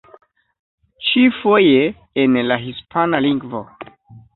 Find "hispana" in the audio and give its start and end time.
2.67-3.25